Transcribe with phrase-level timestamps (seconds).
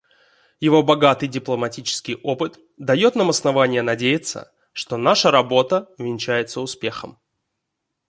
[0.59, 7.19] Его богатый дипломатический опыт дает нам основания надеяться, что наша работа увенчается успехом.